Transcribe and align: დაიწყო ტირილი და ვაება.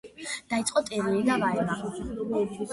დაიწყო 0.53 0.83
ტირილი 0.87 1.21
და 1.29 1.37
ვაება. 1.45 1.79